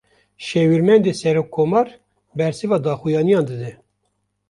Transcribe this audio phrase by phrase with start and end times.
[0.47, 1.87] Şêwirmendê serokkomar,
[2.37, 3.71] bersiva daxuyaniyan dide